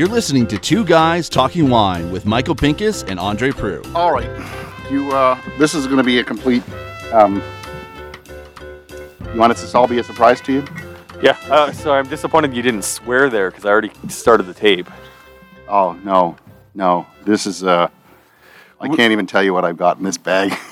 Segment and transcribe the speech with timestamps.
[0.00, 3.94] You're listening to Two Guys Talking Wine with Michael Pinkus and Andre Proulx.
[3.94, 4.30] All right,
[4.90, 5.12] you.
[5.12, 6.62] Uh, this is going to be a complete.
[7.12, 7.42] Um,
[9.34, 10.64] you want it to all be a surprise to you?
[11.22, 14.88] Yeah, uh, so I'm disappointed you didn't swear there because I already started the tape.
[15.68, 16.36] Oh no,
[16.74, 17.06] no.
[17.26, 17.62] This is.
[17.62, 17.88] Uh,
[18.80, 20.56] I can't even tell you what I've got in this bag.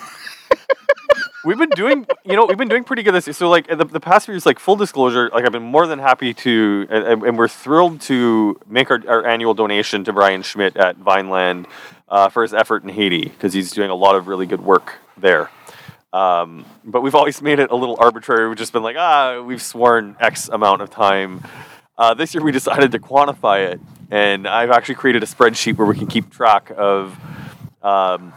[1.48, 3.32] We've been doing, you know, we've been doing pretty good this year.
[3.32, 5.98] So, like, the, the past few years, like, full disclosure, like, I've been more than
[5.98, 10.76] happy to, and, and we're thrilled to make our, our annual donation to Brian Schmidt
[10.76, 11.66] at Vineland
[12.06, 14.96] uh, for his effort in Haiti because he's doing a lot of really good work
[15.16, 15.50] there.
[16.12, 18.46] Um, but we've always made it a little arbitrary.
[18.46, 21.42] We've just been like, ah, we've sworn X amount of time.
[21.96, 23.80] Uh, this year, we decided to quantify it,
[24.10, 27.18] and I've actually created a spreadsheet where we can keep track of
[27.82, 28.34] um,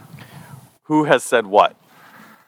[0.83, 1.75] who has said what.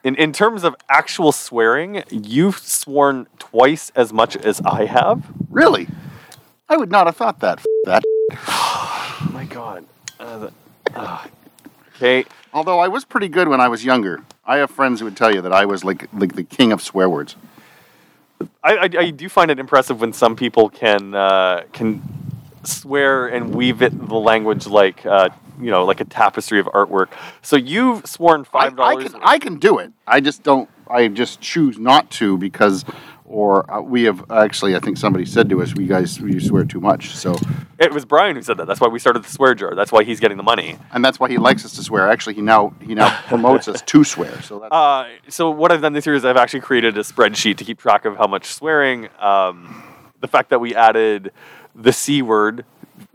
[0.03, 5.23] In, in terms of actual swearing, you've sworn twice as much as I have.
[5.49, 5.87] really?
[6.67, 7.59] I would not have thought that.
[7.59, 8.03] F- that.
[8.47, 9.85] Oh my god.
[10.19, 10.53] Uh, the-
[10.95, 11.27] ah.
[11.95, 12.25] okay.
[12.53, 14.21] Although I was pretty good when I was younger.
[14.45, 16.81] I have friends who would tell you that I was like like the king of
[16.81, 17.35] swear words.
[18.63, 22.01] I, I, I do find it impressive when some people can uh, can
[22.63, 27.07] swear and weave it the language like uh, you know like a tapestry of artwork.
[27.41, 29.11] So you've sworn I, five I dollars.
[29.11, 29.91] can I can do it.
[30.07, 30.69] I just don't.
[30.89, 32.83] I just choose not to because,
[33.25, 34.75] or uh, we have actually.
[34.75, 37.35] I think somebody said to us, "We guys, you swear too much." So,
[37.79, 38.67] It was Brian who said that.
[38.67, 39.75] That's why we started the swear jar.
[39.75, 40.77] That's why he's getting the money.
[40.91, 42.09] and that's why he likes us to swear.
[42.11, 44.41] Actually, he now he now promotes us to swear.
[44.41, 47.57] So that's Uh, so what I've done this year is I've actually created a spreadsheet
[47.57, 49.07] to keep track of how much swearing.
[49.19, 49.83] Um,
[50.19, 51.31] the fact that we added
[51.75, 52.65] the c word,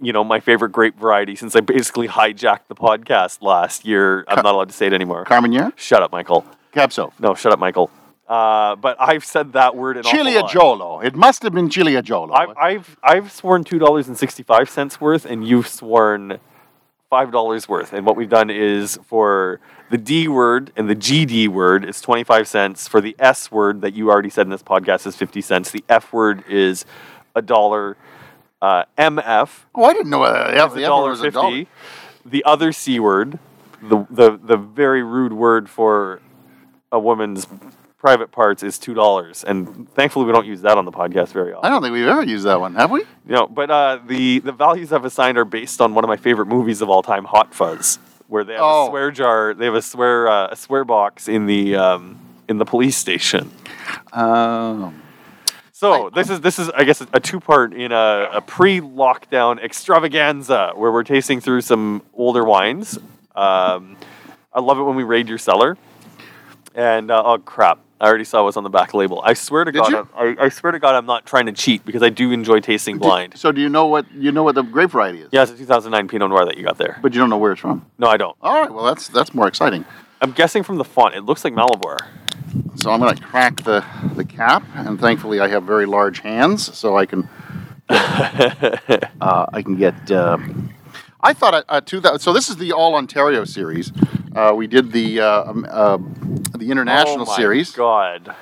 [0.00, 4.24] you know, my favorite grape variety, since I basically hijacked the podcast last year.
[4.28, 5.24] I'm not allowed to say it anymore.
[5.24, 6.44] Carmenere, Shut up, Michael.
[6.72, 7.90] Capso, No, shut up, Michael.
[8.28, 10.04] Uh, but I've said that word lot.
[10.04, 11.02] Chiliajolo.
[11.02, 12.30] It must have been Chiliajolo.
[12.36, 16.38] I've, I've I've sworn two dollars and sixty five cents worth, and you've sworn
[17.08, 17.94] five dollars worth.
[17.94, 19.60] And what we've done is for
[19.90, 22.86] the D word and the GD word, it's twenty five cents.
[22.86, 25.70] For the S word that you already said in this podcast is fifty cents.
[25.70, 26.84] The F word is
[27.34, 27.96] a dollar.
[28.60, 31.64] Uh, MF oh, I didn't know uh, is the other dollar a dollar.
[32.24, 33.38] The other C word,
[33.82, 36.20] the the the very rude word for
[36.90, 37.46] a woman's
[37.98, 41.52] private parts is two dollars, and thankfully we don't use that on the podcast very
[41.52, 41.66] often.
[41.66, 43.04] I don't think we've ever used that one, have we?
[43.26, 46.46] Know, but uh, the the values I've assigned are based on one of my favorite
[46.46, 48.86] movies of all time, Hot Fuzz, where they have Oh.
[48.86, 52.58] a swear jar, they have a swear uh, a swear box in the um, in
[52.58, 53.50] the police station.
[54.12, 55.00] Um,
[55.78, 59.62] So this is this is I guess a two part in a, a pre lockdown
[59.62, 62.98] extravaganza where we're tasting through some older wines.
[63.36, 63.96] Um,
[64.52, 65.78] I love it when we raid your cellar.
[66.74, 67.78] And uh, oh crap!
[68.00, 69.22] I already saw what's on the back label.
[69.22, 70.08] I swear to Did God, you?
[70.16, 72.98] I, I swear to God, I'm not trying to cheat because I do enjoy tasting
[72.98, 73.38] blind.
[73.38, 75.28] so do you know what you know what the grape variety is?
[75.30, 76.98] Yeah, it's a 2009 Pinot Noir that you got there.
[77.00, 77.86] But you don't know where it's from.
[77.98, 78.36] No, I don't.
[78.42, 79.84] All right, well that's that's more exciting.
[80.20, 82.00] I'm guessing from the font, it looks like Malivoire.
[82.78, 83.84] So I'm going to crack the
[84.14, 87.28] the cap, and thankfully I have very large hands, so I can
[87.88, 90.08] uh, I can get.
[90.08, 90.38] Uh,
[91.20, 92.32] I thought uh, uh, 2000, so.
[92.32, 93.90] This is the All Ontario series.
[94.36, 95.98] Uh, we did the uh, um, uh,
[96.56, 98.32] the international oh my series, God.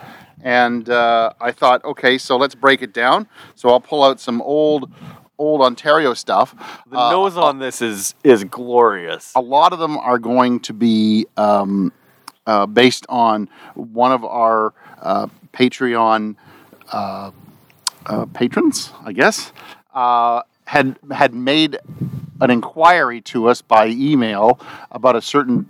[0.42, 3.28] and uh, I thought, okay, so let's break it down.
[3.54, 4.92] So I'll pull out some old
[5.38, 6.54] old Ontario stuff.
[6.90, 9.32] The nose on this is is glorious.
[9.34, 11.90] a lot of them are going to be um,
[12.46, 16.36] uh, based on one of our uh, Patreon
[16.92, 17.30] uh,
[18.06, 19.52] uh, patrons, I guess,
[19.94, 21.78] uh, had had made
[22.40, 25.66] an inquiry to us by email about a certain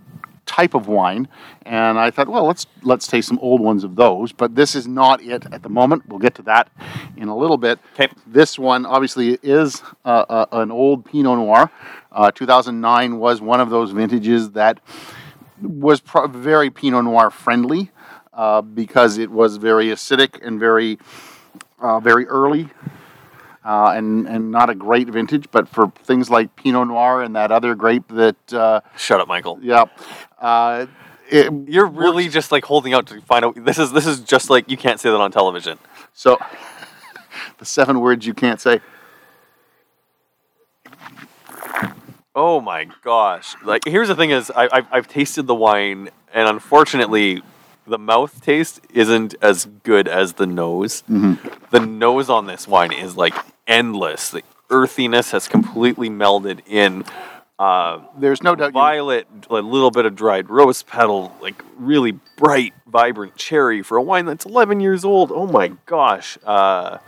[0.46, 1.28] type of wine,
[1.64, 4.32] and I thought, well, let's let's taste some old ones of those.
[4.32, 6.08] But this is not it at the moment.
[6.08, 6.70] We'll get to that
[7.16, 7.78] in a little bit.
[8.26, 11.70] This one obviously is uh, uh, an old Pinot Noir.
[12.12, 14.80] Uh, 2009 was one of those vintages that
[15.62, 17.90] was pro- very Pinot Noir friendly
[18.32, 20.98] uh, because it was very acidic and very
[21.80, 22.68] uh, very early.
[23.64, 27.50] Uh, and and not a great vintage, but for things like Pinot Noir and that
[27.50, 29.58] other grape that, uh, Shut up, Michael.
[29.60, 29.86] yeah,
[30.40, 30.86] uh,
[31.28, 33.56] it, You're really just like holding out to find out.
[33.64, 35.78] This is this is just like you can't say that on television.
[36.12, 36.38] so
[37.58, 38.80] the seven words you can't say.
[42.38, 43.54] Oh my gosh!
[43.64, 47.42] Like here's the thing: is I, I've I've tasted the wine, and unfortunately,
[47.86, 51.02] the mouth taste isn't as good as the nose.
[51.70, 53.34] The nose on this wine is like
[53.66, 54.30] endless.
[54.30, 57.04] The earthiness has completely melded in
[57.58, 58.66] Uh, There's no doubt.
[58.66, 63.96] you- violet, a little bit of dried rose petal, like really bright, vibrant cherry for
[63.96, 65.32] a wine that's 11 years old.
[65.32, 66.36] Oh my gosh.
[66.44, 66.98] Uh,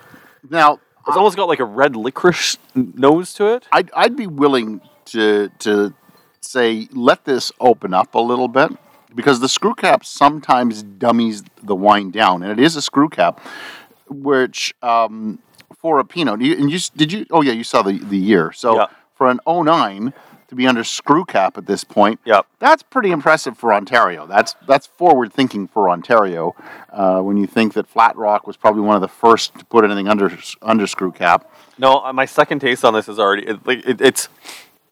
[0.48, 3.66] Now, it's almost got like a red licorice nose to it.
[3.72, 4.80] I'd, I'd be willing
[5.12, 5.94] to to
[6.40, 8.70] say let this open up a little bit
[9.14, 13.40] because the screw cap sometimes dummies the wine down, and it is a screw cap,
[14.08, 15.38] which um,
[15.80, 17.26] for a Pinot, you, and you did you?
[17.30, 18.52] Oh yeah, you saw the the year.
[18.52, 18.86] So Yeah.
[19.14, 20.12] for an 09
[20.48, 22.46] to be under screw cap at this point, Yep.
[22.58, 24.26] that's pretty impressive for Ontario.
[24.26, 26.54] That's that's forward thinking for Ontario.
[26.90, 29.84] Uh, when you think that Flat Rock was probably one of the first to put
[29.84, 30.30] anything under
[30.62, 31.50] under screw cap.
[31.78, 34.28] No, uh, my second taste on this is already it, it, it's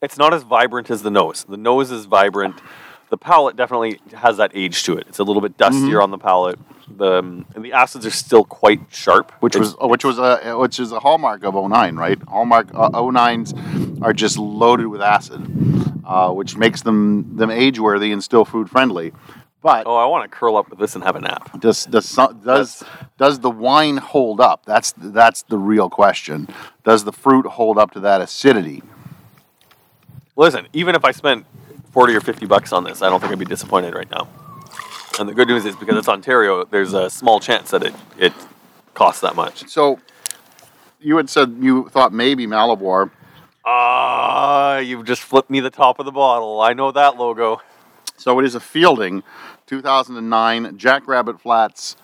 [0.06, 1.44] it's not as vibrant as the nose.
[1.48, 2.56] The nose is vibrant.
[3.10, 5.04] The palate definitely has that age to it.
[5.08, 5.74] It's a little bit Mm-hmm.
[5.74, 6.58] dustier on the palate.
[6.96, 10.56] The um, and the acids are still quite sharp, which It's- was which was a
[10.62, 12.18] which is a hallmark of 09, right?
[12.28, 15.40] Hallmark uh, 09s are just loaded with acid,
[16.06, 19.12] uh, which makes them them age worthy and still food friendly.
[19.62, 21.42] But oh, I want to curl up with this and have a nap.
[21.60, 22.84] does does some- does
[23.18, 24.64] does the wine hold up?
[24.64, 26.48] That's that's the real question.
[26.84, 28.82] Does the fruit hold up to that acidity?
[30.36, 31.46] Listen, even if I spent
[31.90, 34.28] forty or fifty bucks on this, I don't think I'd be disappointed right now.
[35.18, 38.32] And the good news is because it's Ontario, there's a small chance that it it
[38.94, 39.68] costs that much.
[39.68, 39.98] So
[41.00, 43.10] you had said you thought maybe Malivoire.
[43.64, 46.60] Ah, you've just flipped me the top of the bottle.
[46.60, 47.62] I know that logo.
[48.16, 49.22] So it is a Fielding
[49.66, 51.96] 2009 Jackrabbit Flats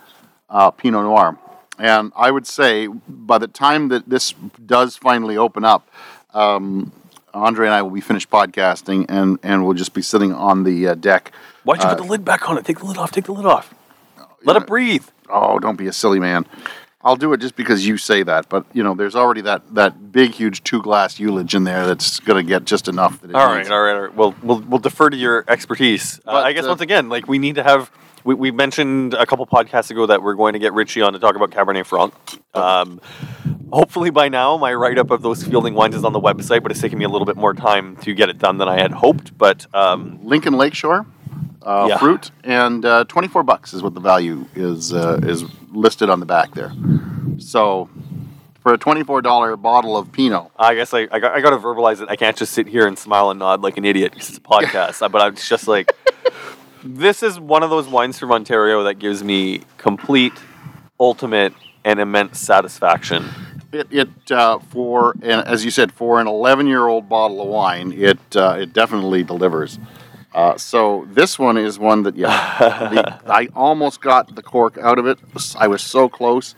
[0.50, 1.38] uh, Pinot Noir.
[1.78, 4.32] And I would say by the time that this
[4.66, 5.88] does finally open up,
[6.34, 6.92] um,
[7.34, 10.88] Andre and I will be finished podcasting and, and we'll just be sitting on the
[10.88, 11.32] uh, deck.
[11.64, 12.64] Why'd you put the lid back on it?
[12.64, 13.12] Take the lid off.
[13.12, 13.74] Take the lid off.
[14.44, 15.06] Let it breathe.
[15.28, 16.46] Oh, don't be a silly man.
[17.04, 20.12] I'll do it just because you say that, but you know, there's already that, that
[20.12, 23.36] big, huge two glass ullage in there that's going to get just enough that it
[23.36, 24.14] All right, all right, all right.
[24.14, 26.20] Well, we'll we'll defer to your expertise.
[26.24, 27.90] Uh, I guess uh, once again, like we need to have.
[28.24, 31.18] We, we mentioned a couple podcasts ago that we're going to get Richie on to
[31.18, 32.14] talk about Cabernet Franc.
[32.54, 33.00] Um,
[33.72, 36.70] hopefully by now my write up of those fielding wines is on the website, but
[36.70, 38.92] it's taken me a little bit more time to get it done than I had
[38.92, 39.36] hoped.
[39.36, 41.04] But um, Lincoln Lakeshore
[41.62, 41.98] uh, Yeah.
[41.98, 46.26] fruit, and uh, 24 bucks is what the value is uh, is listed on the
[46.26, 46.72] back there.
[47.38, 47.88] So
[48.60, 52.00] for a $24 bottle of Pinot, I guess I I got, I got to verbalize
[52.00, 52.08] it.
[52.08, 54.40] I can't just sit here and smile and nod like an idiot 'cause it's a
[54.54, 55.10] podcast.
[55.10, 55.90] but I'm just like,
[56.84, 60.32] this is one of those wines from Ontario that gives me complete,
[60.98, 63.28] ultimate, and immense satisfaction.
[63.72, 67.48] it, it uh, for and as you said for an 11 year old bottle of
[67.48, 69.78] wine, it uh, it definitely delivers.
[70.34, 72.58] Uh, so this one is one that yeah,
[73.20, 75.18] the, I almost got the cork out of it.
[75.56, 76.54] I was so close.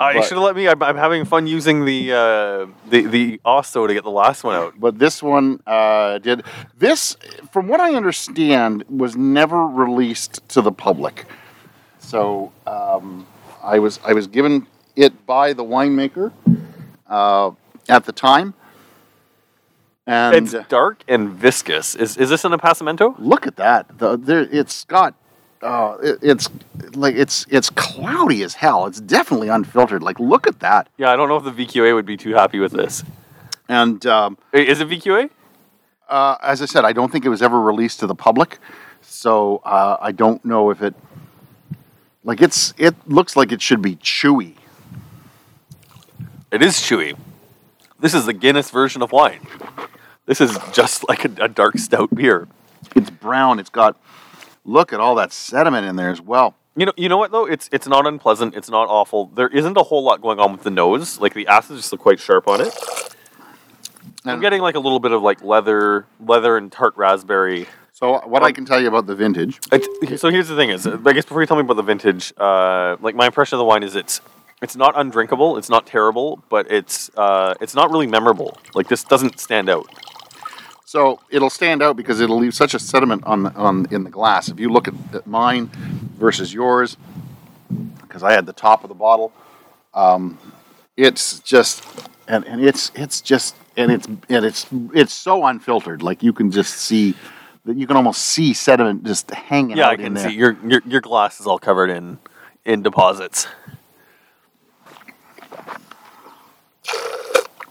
[0.00, 0.66] Uh, you should have let me.
[0.66, 4.56] I'm, I'm having fun using the uh, the the also to get the last one
[4.56, 4.80] out.
[4.80, 6.42] but this one uh, did.
[6.78, 7.16] This,
[7.52, 11.26] from what I understand, was never released to the public.
[11.98, 13.26] So um,
[13.62, 14.66] I was I was given
[14.96, 16.32] it by the winemaker
[17.06, 17.50] uh,
[17.86, 18.54] at the time,
[20.06, 21.94] and It's dark and viscous.
[21.94, 23.16] Is is this an Appassimento?
[23.18, 23.98] look at that.
[23.98, 25.14] The, there, it's got.
[25.62, 26.48] Uh, it, it's
[26.94, 28.86] like it's it's cloudy as hell.
[28.86, 30.02] It's definitely unfiltered.
[30.02, 30.88] Like look at that.
[30.96, 33.04] Yeah, I don't know if the VQA would be too happy with this.
[33.68, 35.30] And um, Is it VQA?
[36.08, 38.58] Uh, as I said, I don't think it was ever released to the public,
[39.00, 40.94] so uh, I don't know if it.
[42.24, 44.56] Like it's, it looks like it should be chewy.
[46.50, 47.16] It is chewy.
[48.00, 49.46] This is the Guinness version of wine.
[50.26, 52.48] This is just like a, a dark stout beer.
[52.96, 53.58] It's brown.
[53.58, 53.96] It's got.
[54.64, 56.54] Look at all that sediment in there as well.
[56.76, 57.46] You know, you know what though?
[57.46, 58.54] It's it's not unpleasant.
[58.54, 59.26] It's not awful.
[59.26, 61.20] There isn't a whole lot going on with the nose.
[61.20, 62.74] Like the acids just look quite sharp on it.
[64.24, 67.66] I'm getting like a little bit of like leather, leather and tart raspberry.
[67.92, 69.60] So what I can tell you about the vintage,
[70.16, 72.96] so here's the thing: is I guess before you tell me about the vintage, uh,
[73.00, 74.20] like my impression of the wine is it's
[74.62, 78.58] it's not undrinkable, it's not terrible, but it's uh, it's not really memorable.
[78.74, 79.86] Like this doesn't stand out.
[80.90, 84.10] So it'll stand out because it'll leave such a sediment on the, on in the
[84.10, 84.48] glass.
[84.48, 85.70] If you look at, at mine
[86.18, 86.96] versus yours,
[88.02, 89.32] because I had the top of the bottle,
[89.94, 90.36] um,
[90.96, 91.84] it's just
[92.26, 96.02] and, and it's it's just and it's and it's it's so unfiltered.
[96.02, 97.14] Like you can just see
[97.66, 100.28] that you can almost see sediment just hanging Yeah, out I in can there.
[100.28, 102.18] see your, your your glass is all covered in
[102.64, 103.46] in deposits.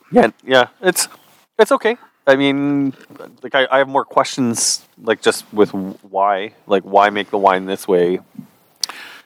[0.10, 1.10] Yeah, yeah, it's
[1.58, 1.98] it's okay.
[2.30, 2.94] I mean,
[3.42, 7.66] like I, I have more questions, like just with why, like why make the wine
[7.66, 8.20] this way?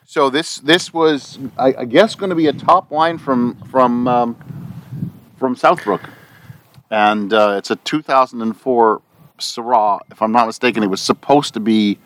[0.05, 4.07] So this this was I, I guess going to be a top wine from from
[4.07, 4.35] um,
[5.37, 6.09] from Southbrook,
[6.89, 9.01] and uh, it's a 2004
[9.39, 11.97] Syrah, if I'm not mistaken, it was supposed to be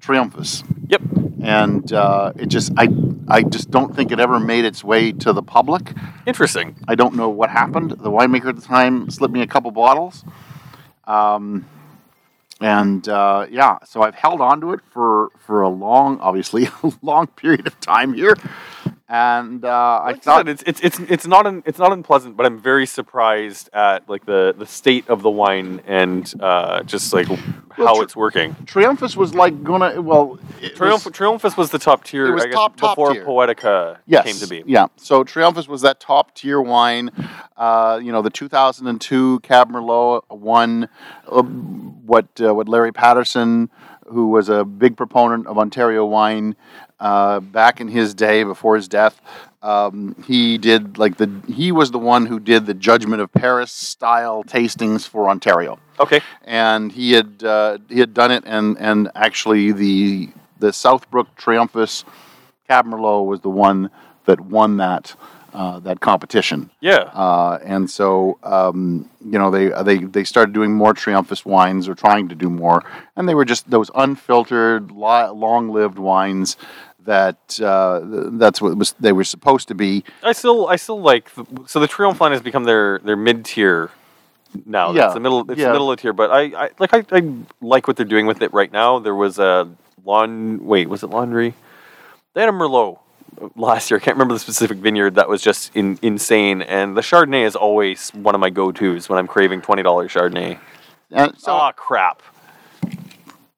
[0.00, 1.02] Triumphus, Yep.
[1.42, 2.86] and uh, it just I
[3.28, 5.92] I just don't think it ever made its way to the public.
[6.26, 6.76] Interesting.
[6.88, 7.90] I don't know what happened.
[7.92, 10.24] The winemaker at the time slipped me a couple bottles.
[11.06, 11.66] Um,
[12.60, 16.92] and uh, yeah, so I've held on to it for, for a long, obviously, a
[17.02, 18.36] long period of time here.
[19.08, 21.92] And uh, I Like I thought, said, it's it's it's it's not un, it's not
[21.92, 26.82] unpleasant, but I'm very surprised at like the the state of the wine and uh,
[26.84, 27.26] just like
[27.72, 28.56] how tr- it's working.
[28.64, 30.38] Triumphus was like gonna, well,
[30.74, 33.24] Triumph, was- Triumphus was the top tier, It was I guess, top, top before tier.
[33.26, 34.62] Poetica yes, came to be.
[34.66, 37.10] Yeah, so Triumphus was that top tier wine.
[37.54, 40.88] Uh, you know, the 2002 Cab Merlot won
[41.30, 43.68] uh, what uh, what Larry Patterson,
[44.08, 46.56] who was a big proponent of Ontario wine
[47.00, 49.20] uh, back in his day before his death.
[49.62, 53.70] Um, he did like the he was the one who did the Judgment of Paris
[53.70, 56.20] style tastings for Ontario Okay.
[56.44, 62.04] and he had uh, he had done it, and and actually the the Southbrook Triumphus
[62.68, 63.90] Cab Merlot was the one
[64.24, 65.14] that won that
[65.52, 66.70] uh, that competition.
[66.80, 67.10] Yeah.
[67.12, 71.94] Uh, and so um, you know they they they started doing more Triumphus wines or
[71.94, 72.84] trying to do more,
[73.16, 76.56] and they were just those unfiltered, long-lived wines
[77.04, 78.00] that uh,
[78.32, 80.04] that's what was they were supposed to be.
[80.22, 83.44] I still I still like the, so the Triumph line has become their their mid
[83.44, 83.90] tier
[84.66, 84.92] now.
[84.92, 85.66] Yeah, It's the middle it's yeah.
[85.66, 88.26] the middle of the tier, but I, I like I, I like what they're doing
[88.26, 88.98] with it right now.
[88.98, 89.68] There was a
[90.04, 91.54] lawn wait, was it laundry?
[92.34, 92.98] They had a Merlot
[93.56, 93.98] last year.
[93.98, 96.62] I can't remember the specific vineyard that was just in, insane.
[96.62, 100.12] And the Chardonnay is always one of my go tos when I'm craving twenty dollars
[100.12, 100.58] Chardonnay.
[101.10, 102.22] And so Ah crap.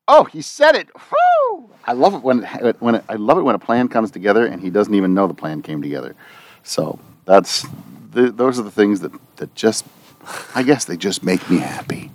[0.06, 0.88] Oh, he said it.
[0.94, 1.70] Woo!
[1.84, 2.42] I love it when
[2.78, 5.26] when it, I love it when a plan comes together and he doesn't even know
[5.26, 6.14] the plan came together.
[6.62, 7.66] So that's
[8.10, 9.84] the, those are the things that that just
[10.54, 12.10] I guess they just make me happy.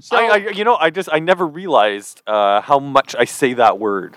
[0.00, 3.54] So I, I you know I just I never realized uh, how much I say
[3.54, 4.16] that word.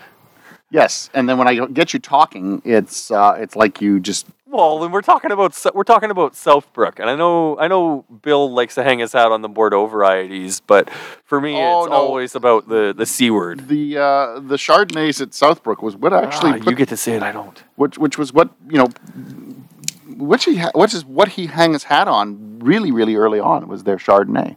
[0.80, 4.84] Yes, and then when I get you talking, it's uh, it's like you just Well,
[4.84, 8.74] and we're talking about we're talking about Southbrook, and I know I know Bill likes
[8.78, 10.84] to hang his hat on the Bordeaux varieties, but
[11.30, 11.96] for me, Oh, it's no.
[12.02, 13.56] always about the the c word.
[13.74, 17.12] the uh, the Chardonnays at Southbrook was what actually Ah, put, you get to say
[17.18, 17.22] it.
[17.22, 17.58] I don't.
[17.80, 18.88] which which was what you know
[20.16, 23.66] which he ha- which is what he hung his hat on really really early on
[23.72, 24.50] was their Chardonnay,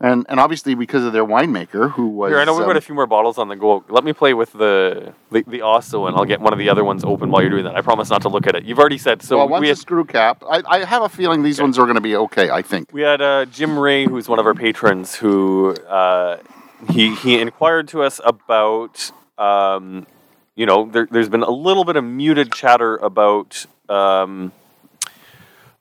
[0.00, 2.76] and and obviously because of their winemaker who was Here, I know we've um, got
[2.76, 3.84] a few more bottles on the go.
[3.88, 6.84] Let me play with the the, the Ah-So, and I'll get one of the other
[6.84, 7.74] ones open while you're doing that.
[7.74, 8.64] I promise not to look at it.
[8.64, 9.38] You've already said so.
[9.38, 10.42] well, one's we a screw cap.
[10.48, 12.50] I, I have a feeling these ones are going to be okay.
[12.50, 12.92] I think.
[12.92, 16.38] we had uh, Jim Ray, who's one of our patrons, who uh,
[16.90, 19.10] he he inquired to us about.
[19.36, 20.06] Um,
[20.54, 24.50] you know, there, there's been a little bit of muted chatter about um,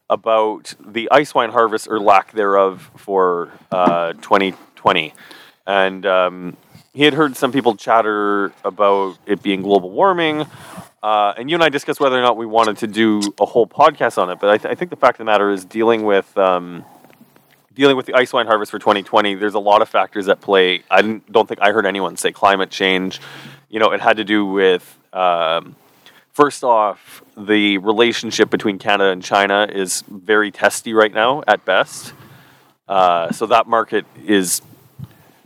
[0.10, 5.14] about the ice wine harvest or lack thereof for uh, 2020,
[5.66, 6.58] and um,
[6.94, 10.46] he had heard some people chatter about it being global warming.
[11.04, 13.68] Uh, and you and I discussed whether or not we wanted to do a whole
[13.68, 14.40] podcast on it.
[14.40, 16.84] But I, th- I think the fact of the matter is dealing with um,
[17.76, 19.36] dealing with the ice wine harvest for 2020.
[19.36, 20.82] There's a lot of factors at play.
[20.90, 23.22] I don't think I heard anyone say climate change.
[23.70, 25.76] You know, it had to do with um,
[26.38, 32.14] first off the relationship between Canada and China is very testy right now at best.
[32.88, 34.62] Uh, so that market is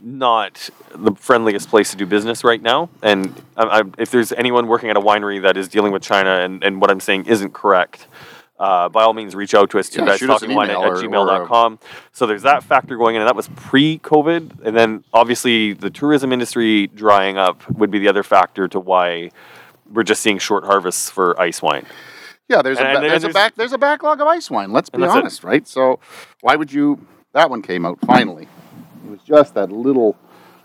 [0.00, 2.90] not the friendliest place to do business right now.
[3.00, 6.28] And I, I, if there's anyone working at a winery that is dealing with China
[6.28, 8.06] and, and what I'm saying isn't correct,
[8.58, 9.96] uh, by all means, reach out to us.
[9.96, 11.78] Yeah, guys talking wine at, at gmail.com.
[12.12, 14.60] So there's that factor going in, and that was pre-COVID.
[14.62, 19.30] And then obviously the tourism industry drying up would be the other factor to why
[19.92, 21.86] we're just seeing short harvests for ice wine.
[22.48, 24.72] Yeah, there's a And- ba- and there's a back there's a backlog of ice wine.
[24.72, 25.18] Let's be that's it.
[25.18, 25.66] honest, right?
[25.66, 26.00] So
[26.40, 27.06] why would you?
[27.32, 28.48] That one came out finally.
[29.04, 30.16] It was just that little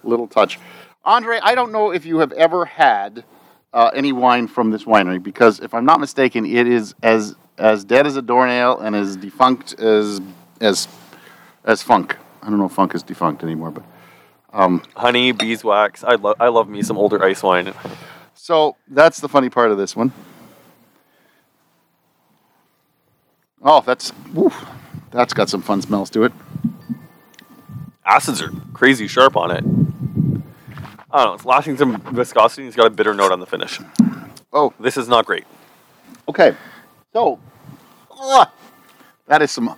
[0.03, 0.60] little touch.
[1.05, 3.24] Andre, I don't know if you have ever had
[3.74, 7.84] uh, any wine from this winery because if I'm not mistaken, it is as as
[7.86, 10.19] dead as a doornail and as defunct as
[10.60, 10.88] as
[11.63, 12.17] as funk.
[12.43, 13.84] I don't know if funk is defunct anymore, but
[14.96, 16.03] Honey, beeswax.
[16.03, 17.74] I love I love me some older ice wine.
[18.47, 20.13] So that's the funny part of this one.
[23.61, 24.65] Oh, that's oof,
[25.11, 26.31] that's got some fun smells to it.
[28.05, 29.65] Acids are crazy sharp on it.
[31.11, 31.33] I don't know.
[31.33, 32.61] It's lacking some viscosity.
[32.61, 33.81] And It's got a bitter note on the finish.
[34.53, 35.43] Oh, This is not great.
[36.29, 36.55] okay.
[37.11, 37.39] So
[38.09, 38.49] ah,
[39.25, 39.77] that is some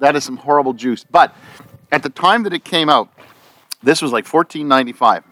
[0.00, 1.02] that is some horrible juice.
[1.10, 1.34] But
[1.90, 3.08] at the time that it came out,
[3.82, 5.24] this was like fourteen ninety five.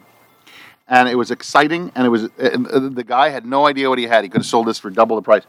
[0.91, 3.99] And it was exciting, and it was uh, uh, the guy had no idea what
[3.99, 4.25] he had.
[4.25, 5.45] He could have sold this for double the price.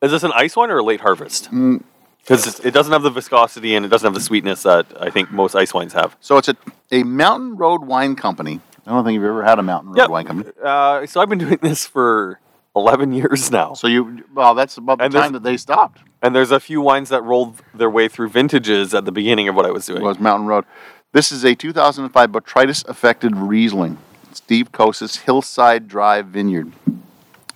[0.00, 1.50] Is this an ice wine or a late harvest?
[1.50, 1.82] Mm.
[2.22, 5.30] because it doesn't have the viscosity and it doesn't have the sweetness that I think
[5.32, 6.16] most ice wines have.
[6.20, 6.56] So it's a,
[6.92, 8.60] a Mountain Road Wine Company.
[8.86, 10.10] I don't think you've ever had a Mountain Road Yep.
[10.10, 10.52] Wine Company.
[10.62, 12.38] Uh, so I've been doing this for
[12.76, 13.74] 11 years now.
[13.74, 16.00] So you, well, that's about the And time that they stopped.
[16.22, 19.56] And there's a few wines that rolled their way through vintages at the beginning of
[19.56, 20.00] what I was doing.
[20.02, 20.64] It was Mountain Road.
[21.12, 23.98] This is a 2005 botrytis affected Riesling.
[24.32, 26.72] Steve Kocsis Hillside Drive Vineyard.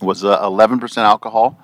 [0.00, 1.58] Was uh, 11% alcohol.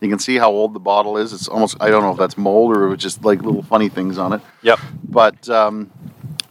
[0.00, 1.32] You can see how old the bottle is.
[1.32, 3.88] It's almost, I don't know if that's mold or it was just like little funny
[3.88, 4.42] things on it.
[4.62, 4.78] Yep.
[5.08, 5.90] But um,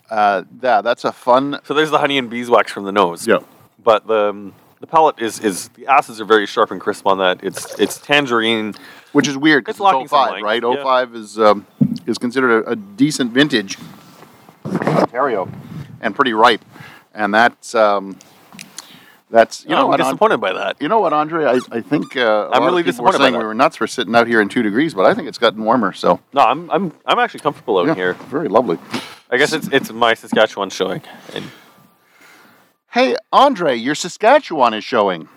[0.10, 1.60] uh, yeah, that's a fun.
[1.66, 3.28] So there's the honey and beeswax from the nose.
[3.28, 3.40] Yeah.
[3.84, 7.20] But the um, the palate is is the acids are very sharp and crisp on
[7.20, 7.44] that.
[7.44, 8.74] It's it's tangerine.
[9.12, 10.62] Which is weird because It's it's, 05, right?
[10.62, 10.84] yeah.
[10.84, 11.68] 05 is um,
[12.08, 13.78] is considered a, a decent vintage
[14.66, 15.50] Ontario
[16.02, 16.64] and pretty ripe.
[17.16, 18.18] And that's um,
[19.30, 20.76] that's you You know I'm what, disappointed by that.
[20.82, 21.46] you know what, Andre?
[21.46, 23.40] I, I think uh, I'm really were disappointed by saying that.
[23.40, 25.64] we were nuts for sitting out here in two degrees, but I think it's gotten
[25.64, 25.94] warmer.
[25.94, 28.14] So No, I'm I'm I'm actually comfortable out yeah, here.
[28.30, 28.78] very lovely.
[29.32, 31.02] I guess it's it's my Saskatchewan showing.
[31.34, 31.46] And
[32.92, 35.28] Hey, Andre, your Saskatchewan is showing.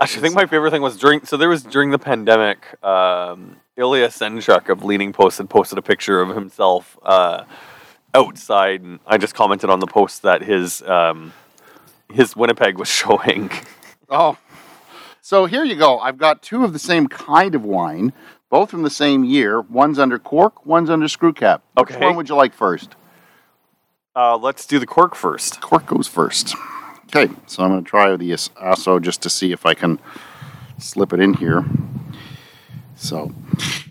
[0.00, 1.24] actually, I think my favorite thing was during.
[1.24, 2.58] So there was during the pandemic.
[2.84, 7.44] Um, Ilya Senchuk of Leaning Post had posted a picture of himself uh,
[8.14, 11.32] outside, and I just commented on the post that his um,
[12.12, 13.50] his Winnipeg was showing.
[14.08, 14.38] Oh,
[15.20, 15.98] so here you go.
[15.98, 18.12] I've got two of the same kind of wine,
[18.50, 19.60] both from the same year.
[19.60, 21.62] One's under cork, one's under screw cap.
[21.74, 22.00] Which Okay.
[22.04, 22.94] one would you like first?
[24.16, 25.60] Uh, let's do the cork first.
[25.60, 26.54] Cork goes first.
[27.06, 29.98] Okay, so I'm going to try the As- Ah-So just to see if I can
[30.78, 31.64] slip it in here.
[32.96, 33.32] So,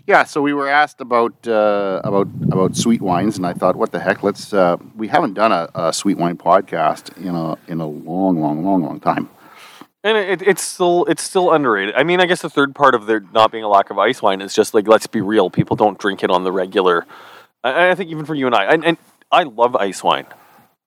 [0.06, 3.90] yeah, so we were asked about uh, about about sweet wines, and I thought, what
[3.92, 4.22] the heck?
[4.22, 4.52] Let's.
[4.52, 8.64] Uh, we haven't done a, a sweet wine podcast in a in a long, long,
[8.64, 9.28] long, long time.
[10.02, 11.94] And it, it's still it's still underrated.
[11.94, 14.20] I mean, I guess the third part of there not being a lack of ice
[14.20, 17.06] wine is just like let's be real, people don't drink it on the regular.
[17.62, 18.98] I, I think even for you and I, and, and
[19.32, 20.26] I love ice wine.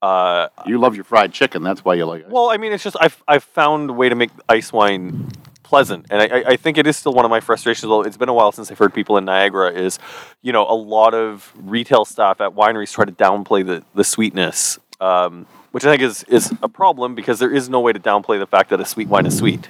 [0.03, 2.29] Uh, You love your fried chicken, that's why you like it.
[2.29, 5.31] well, I mean, it's just I've I've found a way to make ice wine
[5.67, 7.89] pleasant, and I, I- think it is still one of my frustrations.
[7.89, 10.00] Though it's been a while since I've heard people in Niagara is,
[10.41, 14.79] you know, a lot of retail staff at wineries try to downplay the the sweetness.
[15.01, 18.39] Um, which I think is, is a problem because there is no way to downplay
[18.39, 19.70] the fact that a sweet wine is sweet.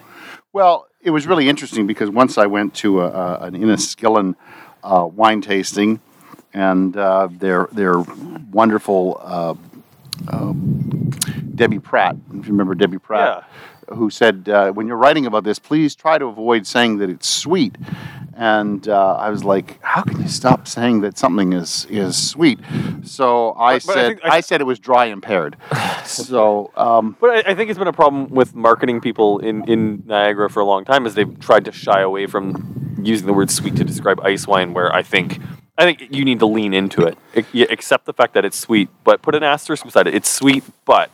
[0.54, 4.36] Well, it was really interesting because once I went to a, a, an Inniskillin
[4.84, 6.00] uh, wine tasting,
[6.54, 8.00] and uh, their their
[8.52, 9.56] wonderful uh,
[10.32, 11.10] um,
[11.56, 13.44] Debbie Pratt, if you remember Debbie Pratt,
[13.90, 17.28] who said, uh, "When you're writing about this, please try to avoid saying that it's
[17.28, 17.76] sweet."
[18.36, 22.60] And uh, I was like, "How can you stop saying that something is is sweet?"
[23.04, 25.58] So I But- but I said, think I- I, said it was dry impaired.
[26.06, 30.04] so um, But I, I think it's been a problem with marketing people in, in
[30.06, 33.50] Niagara for a long time is they've tried to shy away from using the word
[33.50, 35.40] sweet to describe ice wine where I think
[35.78, 37.18] I think you need to lean into it.
[37.70, 40.16] Accept the fact that it's sweet, but put an asterisk beside it.
[40.16, 41.12] It's sweet, but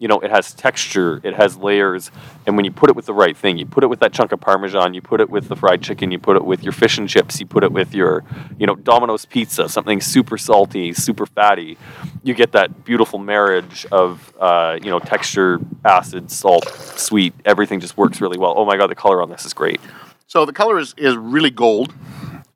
[0.00, 2.10] you know, it has texture, it has layers,
[2.46, 4.32] and when you put it with the right thing, you put it with that chunk
[4.32, 6.96] of parmesan, you put it with the fried chicken, you put it with your fish
[6.96, 8.24] and chips, you put it with your,
[8.58, 11.76] you know, Domino's pizza, something super salty, super fatty.
[12.22, 17.34] You get that beautiful marriage of, uh, you know, texture, acid, salt, sweet.
[17.44, 18.54] Everything just works really well.
[18.56, 19.82] Oh my god, the color on this is great.
[20.26, 21.92] So the color is, is really gold,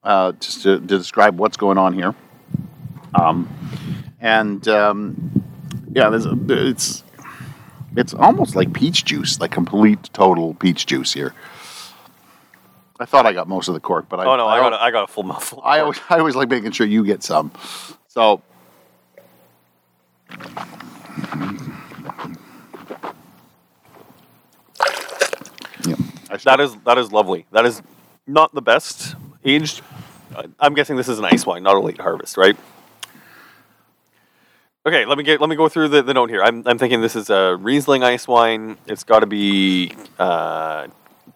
[0.02, 2.14] uh, just to, to describe what's going on here.
[3.14, 3.48] Um,
[4.18, 5.44] and um,
[5.92, 7.03] yeah, a, it's
[7.96, 11.34] it's almost like peach juice, like complete total peach juice here.
[13.00, 14.72] I thought I got most of the cork, but I Oh no, I I, got
[14.72, 15.60] a, I got a full mouthful.
[15.64, 17.52] I always I always like making sure you get some.
[18.08, 18.42] So.
[25.86, 25.96] Yeah,
[26.44, 27.46] That is that is lovely.
[27.52, 27.82] That is
[28.26, 29.82] not the best aged.
[30.58, 32.56] I'm guessing this is an ice wine, not a late harvest, right?
[34.86, 36.42] Okay, let me get let me go through the, the note here.
[36.42, 38.76] I'm I'm thinking this is a Riesling ice wine.
[38.86, 40.88] It's got to be uh,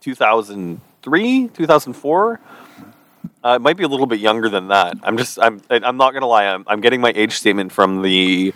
[0.03, 2.41] 2003, 2004.
[3.43, 4.99] Uh, it might be a little bit younger than that.
[5.03, 6.45] I'm just I'm I'm not gonna lie.
[6.45, 8.53] I'm I'm getting my age statement from the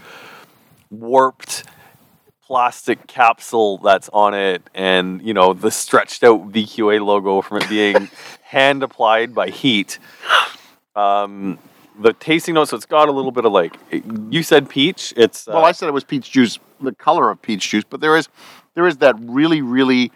[0.90, 1.64] warped
[2.44, 7.68] plastic capsule that's on it and you know the stretched out VQA logo from it
[7.70, 8.10] being
[8.42, 9.98] hand applied by heat.
[10.94, 11.58] Um,
[12.00, 13.76] the tasting notes, so it's got a little bit of like
[14.30, 15.12] you said peach.
[15.16, 18.00] It's uh, Well, I said it was peach juice, the color of peach juice, but
[18.00, 18.28] there is
[18.74, 20.10] there is that really, really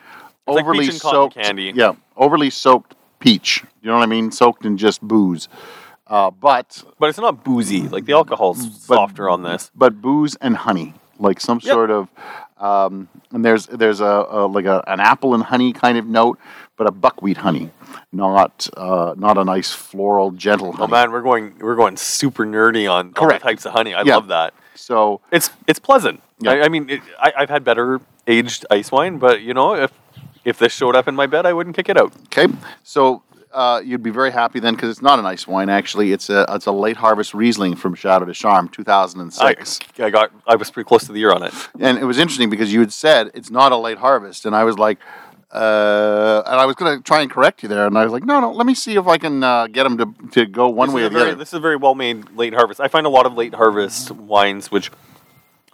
[0.47, 1.73] like overly peach and soaked candy.
[1.75, 3.63] Yeah, overly soaked peach.
[3.83, 4.31] You know what I mean?
[4.31, 5.49] Soaked in just booze.
[6.07, 7.83] Uh, but but it's not boozy.
[7.89, 9.71] Like the alcohol's softer on this.
[9.75, 10.95] but booze and honey.
[11.19, 11.73] Like some Yep.
[11.73, 12.09] sort of.
[12.59, 16.39] Um, and there's there's a, a like a, an apple and honey kind of note,
[16.77, 17.71] but a buckwheat honey,
[18.13, 20.85] not uh, not a nice floral gentle honey.
[20.85, 23.43] Oh man, we're going we're going super nerdy on all the Correct.
[23.43, 23.93] types of honey.
[23.95, 24.15] I Yeah.
[24.17, 24.55] love that.
[24.75, 26.23] So It's it's pleasant.
[26.41, 26.53] Yeah.
[26.53, 29.91] I, I mean, it, I, I've had better aged ice wine, but you know, if
[30.47, 32.13] if this showed up in my bed, I wouldn't kick it out.
[32.27, 32.47] Okay,
[32.85, 33.23] so
[33.57, 35.71] uh, you'd be very happy then because it's not a nice wine.
[35.71, 39.55] Actually, it's a it's a late harvest Riesling from Charme, two thousand and I.
[39.99, 41.55] I got I was pretty close to the year on it.
[41.81, 44.65] And it was interesting because you had said it's not a late harvest, and I
[44.65, 44.99] was like,
[45.53, 48.25] uh, and I was going to try and correct you there, and I was like,
[48.25, 50.89] no, no, let me see if I can uh, get them to to go one
[50.89, 51.39] This way or the very, other.
[51.39, 52.79] This is a very well made late harvest.
[52.79, 54.91] I find a lot of late harvest wines, which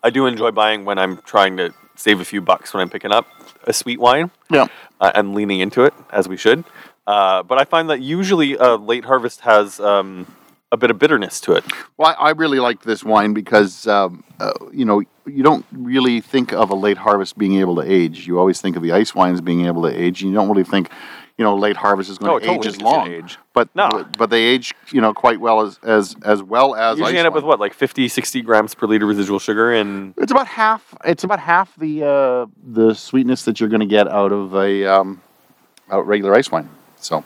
[0.04, 3.10] I do enjoy buying when I'm trying to save a few bucks when I'm picking
[3.10, 3.26] up
[3.64, 4.30] a sweet wine.
[4.50, 4.66] Yeah.
[5.02, 6.64] uh, and leaning into it as we should.
[7.06, 10.26] Uh, but I find that usually uh, late harvest has um,
[10.70, 11.64] a bit of bitterness to it.
[11.96, 16.20] Well, I I really like this wine because um, uh, you know you don't really
[16.20, 18.26] think of a late harvest being able to age.
[18.26, 20.22] You always think of the ice wines being able to age.
[20.22, 20.90] You don't really think,
[21.38, 23.08] you know, late harvest is going No, to totally age as long.
[23.12, 23.38] age.
[23.52, 24.04] But No.
[24.18, 27.28] but, they age, you know, quite well as as as well as Usually ice end
[27.28, 30.94] up with what, like 50, 60 grams per liter residual sugar, and It's about half.
[31.04, 34.86] It's about half the uh, the sweetness that you're going to get out of a
[34.86, 35.20] um,
[35.90, 36.68] out regular ice wine.
[37.02, 37.24] So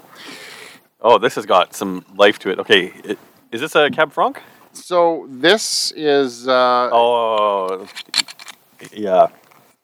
[1.00, 2.58] oh, this has got some life to it.
[2.58, 3.18] Okay, it,
[3.52, 4.40] is this a Cab Franc?
[4.72, 7.86] so this is uh, Oh,
[8.92, 9.28] yeah.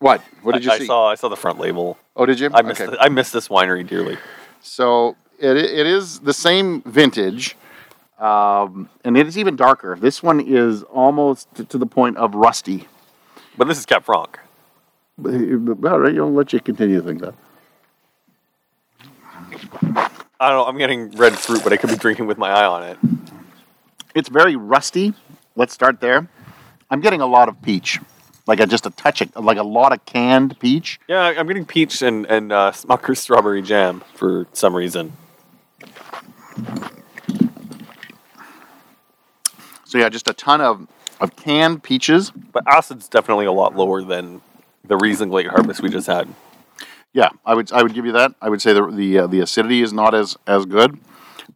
[0.00, 0.20] what?
[0.42, 0.84] What did you I, see?
[0.84, 1.98] I saw I saw the front label.
[2.16, 2.50] oh, did you?
[2.52, 2.92] I missed Okay.
[2.92, 4.18] it- I missed this winery dearly.
[4.60, 7.56] So it, it is the same vintage,
[8.18, 9.96] um, and it is even darker.
[10.00, 12.86] This one is almost to the point of rusty.
[13.58, 14.38] But this is Cab Franc.
[15.24, 17.34] All right, I'll let you continue to think that.
[20.40, 20.64] I don't know.
[20.64, 22.98] I'm getting red fruit, but I could be drinking with my eye on it.
[24.14, 25.14] It's very rusty.
[25.56, 26.28] Let's start there.
[26.90, 28.00] I'm getting a lot of peach,
[28.46, 31.00] like a, just a touch of, like a lot of canned peach.
[31.08, 35.12] Yeah, I'm getting peach and and uh, Smucker's strawberry jam for some reason.
[39.84, 40.88] So yeah, just a ton of
[41.20, 42.30] of canned peaches.
[42.30, 44.42] But acid's definitely a lot lower than
[44.84, 46.28] the Riesling late harvest we just had.
[47.12, 48.34] Yeah, I would I would give you that.
[48.40, 50.98] I would say the the uh, the acidity is not as as good,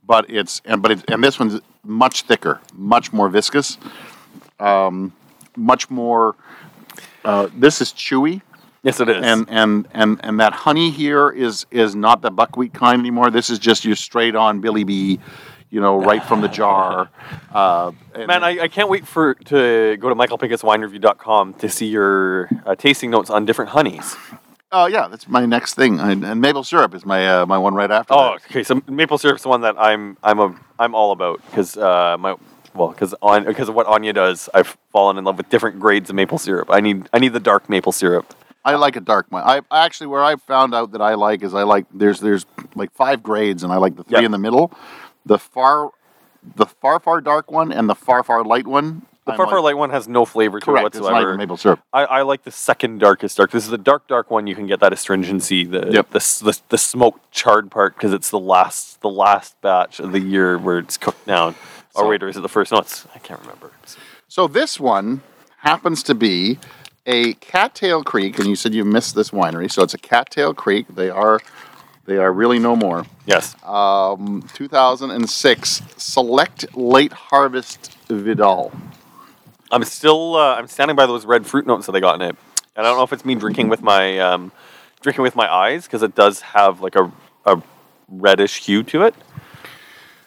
[0.06, 3.78] but it's and but it, and this one's much thicker, much more viscous,
[4.60, 5.12] um,
[5.56, 6.36] much more.
[7.24, 8.40] Uh, this is chewy,
[8.82, 9.16] Yes, it is.
[9.24, 13.30] and and and and that honey here is is not the buckwheat kind anymore.
[13.30, 15.18] This is just your straight on Billy Bee,
[15.70, 17.08] you know, right from the jar.
[17.56, 22.74] Uh, Man, I, I can't wait for to go to michaelpinkuswinereview.com to see your uh,
[22.74, 24.14] tasting notes on different honeys.
[24.76, 27.74] Oh yeah, that's my next thing, and, and maple syrup is my uh, my one
[27.74, 28.14] right after.
[28.14, 28.44] Oh, that.
[28.50, 28.62] okay.
[28.62, 32.36] So maple syrup's the one that I'm I'm a I'm all about because uh, my
[32.74, 36.10] well because on because of what Anya does, I've fallen in love with different grades
[36.10, 36.68] of maple syrup.
[36.70, 38.34] I need I need the dark maple syrup.
[38.64, 39.42] I like a dark one.
[39.44, 42.46] I I actually where I found out that I like is I like there's there's
[42.74, 44.24] like five grades and I like the three Yep.
[44.24, 44.72] in the middle,
[45.24, 45.90] the far,
[46.56, 49.02] the far far dark one and the far far light one.
[49.26, 50.86] The far like- light one has no flavor to it Correct.
[50.88, 51.36] It's not whatsoever.
[51.36, 51.80] maple syrup.
[51.92, 53.50] I, I like the second darkest dark.
[53.50, 54.46] This is the dark dark one.
[54.46, 56.10] You can get that astringency, the Yep.
[56.10, 60.12] the, s- the, the smoked charred part because it's the last the last batch of
[60.12, 61.54] the year where it's cooked down.
[61.94, 62.70] So- or wait, or is it the first?
[62.72, 63.72] No, it's I can't remember.
[64.28, 65.22] So this one
[65.58, 66.58] happens to be
[67.06, 69.70] a Cattail Creek, and you said you missed this winery.
[69.70, 70.86] So it's a Cattail Creek.
[70.94, 71.40] They are
[72.04, 73.04] they are really no more.
[73.26, 78.72] Yes, Um, 2006 Select Late Harvest Vidal.
[79.70, 82.36] I'm still uh, I'm standing by those red fruit notes that they got in it.
[82.76, 84.52] And I don't know if it's me drinking with my um,
[85.00, 87.10] drinking with my eyes because it does have like a
[87.44, 87.62] a
[88.08, 89.14] reddish hue to it.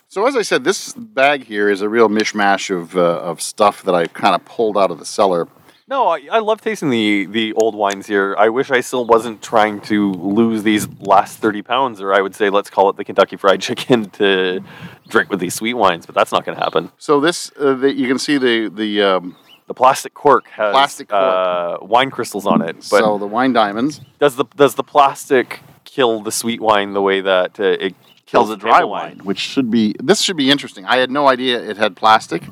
[0.08, 3.82] So as I said, this bag here is a real mishmash of uh, of stuff
[3.84, 5.48] that I kind of pulled out of the cellar.
[5.90, 8.36] No, I, I love tasting the the old wines here.
[8.38, 12.36] I wish I still wasn't trying to lose these last thirty pounds, or I would
[12.36, 14.62] say let's call it the Kentucky Fried Chicken to
[15.08, 16.06] drink with these sweet wines.
[16.06, 16.92] But that's not going to happen.
[16.96, 21.08] So this, uh, the, you can see the the um, The plastic cork has Plastic
[21.08, 21.22] cork.
[21.22, 22.76] Uh, wine crystals on it.
[22.76, 27.02] But so the wine diamonds does the does the plastic kill the sweet wine the
[27.02, 30.52] way that uh, it kills the dry table wine, which should be this should be
[30.52, 30.84] interesting.
[30.86, 32.44] I had no idea it had plastic,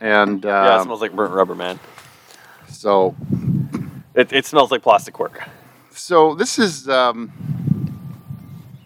[0.00, 1.78] and um, Yeah, it smells like burnt rubber, man.
[2.78, 3.16] So
[4.14, 5.42] It, it smells like plastic cork.
[5.90, 6.88] so this is.
[6.88, 7.32] Um,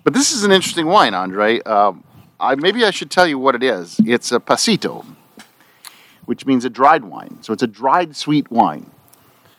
[0.03, 1.61] but this is an interesting wine, Andre.
[1.61, 2.03] Um,
[2.41, 4.01] I, maybe I should tell you what it is.
[4.07, 5.05] It's a passito,
[6.25, 7.43] which means a dried wine.
[7.43, 8.91] So it's a dried sweet wine.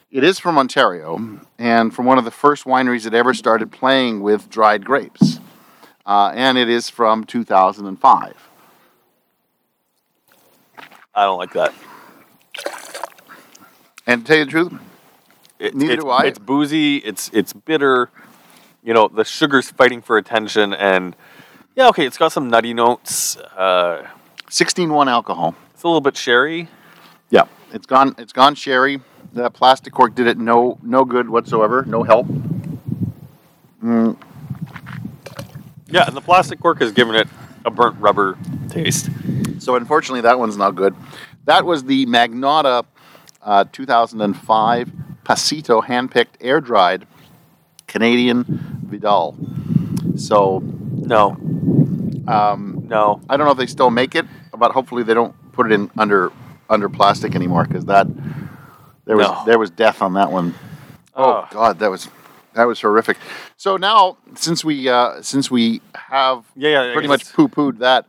[0.10, 4.22] It is from Ontario and from one of the first wineries that ever started playing
[4.22, 5.40] with dried grapes.
[6.08, 8.50] Uh, and it is from 2005.
[11.16, 11.74] I don't like that.
[14.06, 14.74] And to tell you the truth,
[15.60, 16.24] It, Neither it's, do I.
[16.26, 16.98] It's boozy.
[16.98, 18.10] It's it's bitter.
[18.84, 21.16] You know, the sugar's fighting for attention, and
[21.76, 23.38] yeah, okay, it's got some nutty notes.
[23.38, 24.06] Uh,
[24.50, 25.56] 16.1 alcohol.
[25.74, 26.68] it's a little bit sherry.
[27.30, 28.14] Yeah, it's gone.
[28.18, 29.00] It's gone sherry.
[29.34, 31.84] That plastic cork did it no no good whatsoever.
[31.86, 32.28] No help.
[35.88, 37.28] Yeah, and the plastic cork has given it
[37.66, 38.38] a burnt rubber
[38.70, 39.10] taste.
[39.60, 40.96] So unfortunately, that one's not good.
[41.46, 42.84] That was the Magnotta
[43.44, 44.92] uh, 2005
[45.24, 47.06] Passito handpicked air dried
[47.88, 48.44] Canadian
[48.90, 49.36] Vidal.
[50.18, 51.32] So No,
[52.28, 53.22] um, no.
[53.30, 54.26] I don't know if they still make it,
[54.58, 56.32] but hopefully they don't put it in under
[56.70, 58.08] under plastic anymore because that
[59.06, 59.44] there was No.
[59.46, 60.54] there was death on that one.
[61.16, 61.48] Oh Ugh.
[61.52, 62.10] God, that was
[62.54, 63.18] that was horrific.
[63.58, 66.94] So now since we uh, since we have Yeah, yeah.
[66.94, 68.08] Pretty much poo pooed that,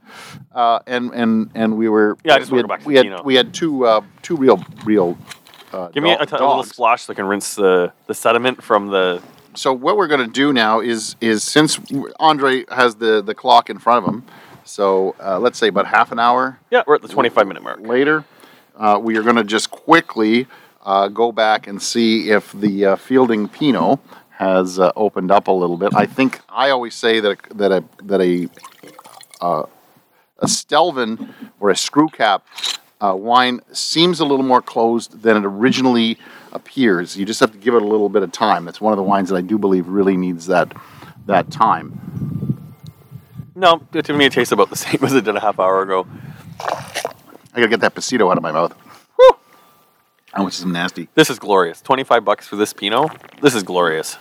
[0.54, 3.34] uh, and and and we were Yeah, I just we had, back we had we
[3.34, 5.18] had two uh, two real real.
[5.72, 8.14] Uh, Give me a, dog- t- a little splash so I can rinse the, the
[8.14, 9.20] sediment from the.
[9.54, 11.80] So what we're going to do now is is since
[12.20, 14.24] Andre has the the clock in front of him,
[14.64, 17.80] so uh, let's say about half an hour Yeah, we're at the 25 minute mark.
[17.80, 18.24] later,
[18.76, 20.46] uh, we are going to just quickly
[20.84, 23.98] uh, go back and see if the uh, Fielding Pinot
[24.30, 25.94] has uh, opened up a little bit.
[25.94, 28.48] I think I always say that a, that a that a
[29.40, 29.66] uh,
[30.38, 32.46] a Stelvin or a screw cap
[33.00, 36.18] uh, wine seems a little more closed than it originally
[36.52, 37.16] appears.
[37.16, 38.64] You just have to give it a little bit of time.
[38.64, 40.72] That's one of the wines that I do believe really needs that
[41.26, 42.00] that time.
[43.54, 46.06] No, to me it tastes about the same as it did a half hour ago.
[46.60, 48.72] I gotta get that passito out of my mouth.
[49.16, 49.36] Whew.
[50.44, 51.08] Was some nasty.
[51.14, 51.80] This is glorious.
[51.80, 53.10] 25 bucks for this Pinot.
[53.40, 54.16] This is glorious.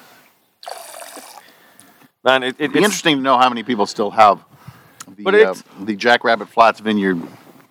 [2.23, 4.43] Man, it, it, It'd be interesting to know how many people still have
[5.05, 7.21] the But uh, it's- the Jackrabbit Flats Vineyard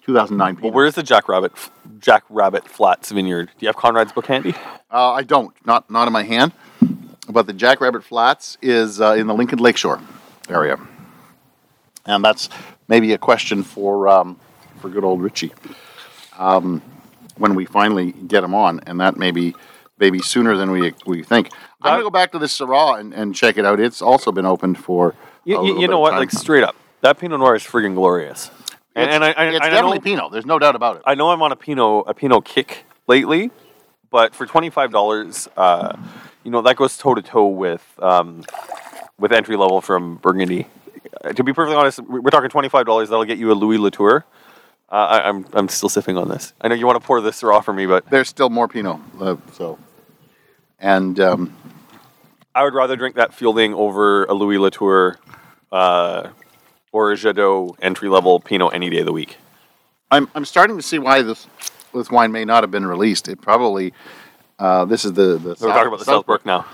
[0.06, 1.52] 2009 well, where's the Jackrabbit
[2.00, 3.46] Jackrabbit Flats Vineyard?
[3.46, 4.54] Do you have Konrad's book handy?
[4.90, 6.52] Uh, I don't, not not in my hand,
[7.28, 10.00] but the Jackrabbit Flats is uh, in the Lincoln Lakeshore
[10.48, 10.78] area,
[12.06, 12.48] and that's
[12.88, 14.38] maybe a question for um,
[14.80, 15.52] for good old Richie
[16.38, 16.82] um,
[17.38, 19.54] when we finally get him on, and that maybe
[19.98, 21.50] maybe sooner than we we think.
[21.80, 23.80] I'm gonna go back to this Syrah and, and check it out.
[23.80, 25.14] It's also been opened for.
[25.44, 26.12] You, you, you know what?
[26.14, 28.50] Like straight up, that Pinot Noir is friggin' glorious.
[28.94, 30.32] And, it's, and I, I, it's I definitely know, Pinot.
[30.32, 31.02] There's no doubt about it.
[31.06, 33.50] I know I'm on a Pinot a Pinot kick lately,
[34.10, 35.96] but for twenty five dollars, uh,
[36.44, 38.44] you know that goes toe to toe with um,
[39.18, 40.66] with entry level from Burgundy.
[41.24, 43.08] Uh, to be perfectly honest, we- we're talking twenty five dollars.
[43.08, 44.24] That'll get you a Louis Latour.
[44.90, 46.52] Uh, I, I'm I'm still sipping on this.
[46.60, 49.00] I know you want to pour this Syrah for me, but There's still more Pinot.
[49.18, 49.78] Uh, so,
[50.78, 51.56] and um,
[52.54, 55.18] I would rather drink that Fielding over a Louis Latour
[55.70, 56.28] uh,
[56.92, 59.38] or a Jadot entry level Pinot any day of the week.
[60.10, 61.46] I'm I'm starting to see why this
[61.94, 63.28] this wine may not have been released.
[63.28, 63.92] It probably
[64.58, 66.66] uh, this is the the we're talking about the Southbrook now.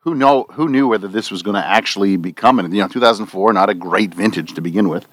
[0.00, 2.72] Who know who knew whether this was going to actually be coming?
[2.72, 5.06] You know, 2004, not a great vintage to begin with.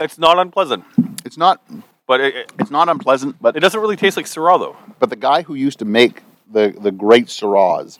[0.00, 0.84] It's not unpleasant,
[1.24, 1.60] It's not
[2.06, 4.76] but it, it, it's not unpleasant, but it doesn't really taste like Syrah though.
[4.98, 7.98] but the guy who used to make the the great Syrahs,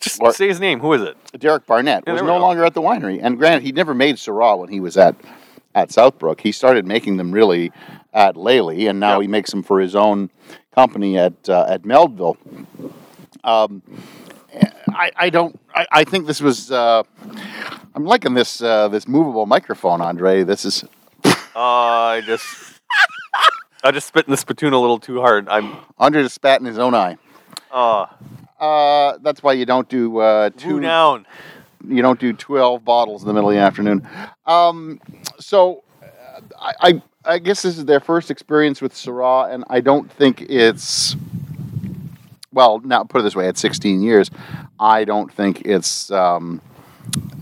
[0.00, 0.80] Just Or- say his name.
[0.80, 1.16] Who is it?
[1.38, 3.20] Derek Barnett, Yeah, was no longer at the winery.
[3.22, 5.14] And granted, he never made Syrah when he was at
[5.74, 6.40] at Southbrook.
[6.40, 7.72] He started making them really
[8.12, 9.22] at Lailey, and now Yeah.
[9.22, 10.28] he makes them for his own
[10.74, 12.36] company at uh, at Meldville.
[13.44, 13.82] Um,
[14.94, 15.58] I, I don't.
[15.74, 16.70] I, I think this was.
[16.70, 17.02] Uh,
[17.94, 20.44] I'm liking this uh, this movable microphone, Andre.
[20.44, 20.84] This is.
[21.24, 22.44] Uh, I just,
[23.84, 25.48] I just spit in the spittoon a little too hard.
[25.48, 27.16] I'm, Andre just spat in his own eye.
[27.72, 28.06] Uh,
[28.60, 31.26] Uh, that's why you don't do uh, two down.
[31.88, 34.06] you don't do 12 bottles in the middle of the afternoon.
[34.46, 35.00] Um,
[35.40, 39.80] so uh, I, I, I guess this is their first experience with Syrah, and I
[39.80, 41.16] don't think it's,
[42.52, 44.30] well, now put it this way, at 16 years,
[44.78, 46.60] I don't think it's, um,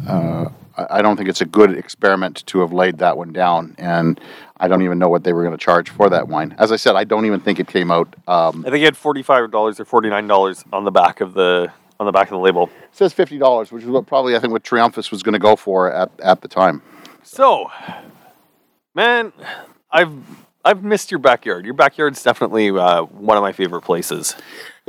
[0.09, 0.47] uh,
[0.89, 4.21] I don't think it's a good experiment to have laid that one down, and
[4.59, 6.55] I don't even know what they were going to charge for that wine.
[6.59, 8.15] As I said, I don't even think it came out.
[8.27, 11.73] Um, I think it had forty-five dollars or forty-nine dollars on the back of the
[11.99, 12.65] on the back of the label.
[12.65, 15.39] it says fifty dollars, which is what probably I think what Triumphus was going to
[15.39, 16.83] go for at, at the time.
[17.23, 17.71] So,
[18.95, 19.33] man,
[19.91, 20.13] I've
[20.65, 21.65] I've missed your backyard.
[21.65, 24.35] Your backyard's definitely uh, one of my favorite places.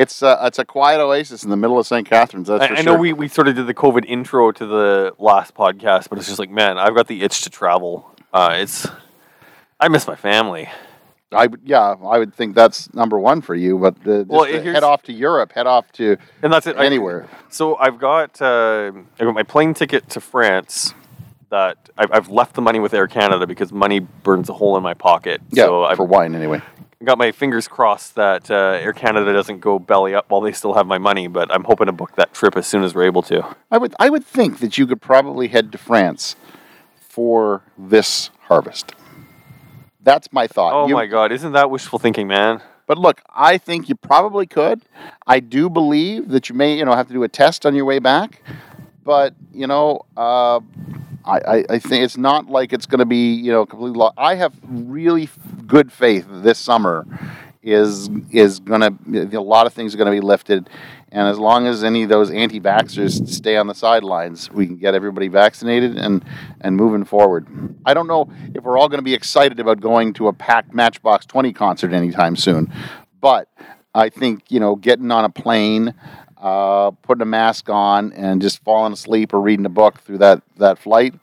[0.02, 2.08] It's uh, it's a quiet oasis in the middle of St.
[2.08, 2.48] Catharines.
[2.48, 2.94] That's I, for I sure.
[2.94, 6.28] know we, we sort of did the COVID intro to the last podcast, but it's
[6.28, 8.10] just like, man, I've got the itch to travel.
[8.34, 8.88] Uh, it's
[9.80, 10.70] I miss my family.
[11.34, 13.78] I would, yeah, I would think that's number one for you.
[13.78, 16.76] But uh, just Well, here's- head off to Europe, head off to And that's it.
[16.78, 17.28] I- anywhere.
[17.50, 20.94] So I've got uh, I got my plane ticket to France
[21.50, 24.84] that I've, I've left the money with Air Canada because money burns a hole in
[24.84, 25.42] my pocket.
[25.52, 26.62] Yeah, so I've for wine anyway.
[27.04, 30.74] Got my fingers crossed that uh, Air Canada doesn't go belly up while they still
[30.74, 31.28] have my money.
[31.28, 33.56] But I'm hoping to book that trip as soon as we're able to.
[33.72, 36.36] I would I would think that you could probably head to France
[37.00, 38.94] for this harvest.
[40.04, 40.74] That's my thought.
[40.74, 42.62] Oh You- my God, isn't that wishful thinking, man?
[42.88, 44.82] But look, I think you probably could.
[45.26, 47.86] I do believe that you may, you know, have to do a test on your
[47.86, 48.42] way back.
[49.04, 50.60] But you know, uh,
[51.26, 53.98] I, I, think it's not like it's going to be, you know, completely.
[53.98, 55.30] Lo- I have really
[55.68, 57.06] good faith this summer
[57.64, 60.70] is is going to a lot of things are going to be lifted,
[61.12, 64.96] and as long as any of those anti-vaxxers stay on the sidelines, we can get
[64.96, 66.26] everybody vaccinated and
[66.62, 67.48] and moving forward.
[67.86, 70.74] I don't know if we're all going to be excited about going to a packed
[70.74, 72.74] Matchbox Twenty concert anytime soon,
[73.20, 73.48] but
[73.94, 75.94] I think you know getting on a plane.
[76.42, 80.42] Uh, putting a mask on and just falling asleep or reading a book through that,
[80.58, 81.14] that flight,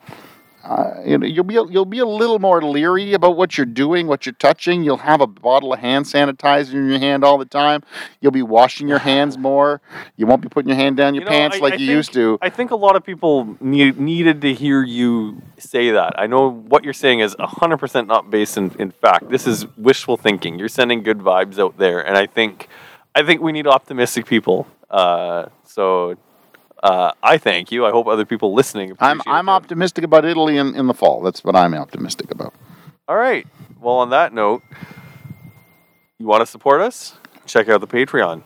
[0.62, 4.07] uh, you know, you'll be you'll be a little more leery about what you're doing,
[4.07, 4.83] what you're touching.
[4.85, 7.83] You'll have a bottle of hand sanitizer in your hand all the time.
[8.20, 9.81] You'll be washing your hands more.
[10.16, 11.87] You won't be putting your hand down your You know, pants I- like I you
[11.87, 12.38] think- used to.
[12.42, 16.14] I think a lot of people need, needed to hear you say that.
[16.16, 19.31] I know what you're saying is 100% not based in, in fact.
[19.31, 20.59] This is wishful thinking.
[20.61, 22.68] You're sending good vibes out there, and I think
[23.16, 24.66] I think we need optimistic people.
[24.90, 26.16] Uh, so
[26.83, 27.85] uh, I thank you.
[27.87, 28.96] I hope other people listening.
[29.01, 29.53] I'm I'm that.
[29.53, 31.22] optimistic about Italy in, in the fall.
[31.22, 32.55] That's what I'm optimistic about.
[33.07, 33.46] All right.
[33.81, 34.62] Well, on that note,
[36.18, 37.16] you want to support us?
[37.46, 38.42] Check out the Patreon.